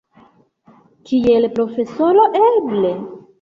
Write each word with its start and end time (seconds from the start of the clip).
Kiel 1.09 1.47
profesoro, 1.59 2.25
eble? 2.49 2.95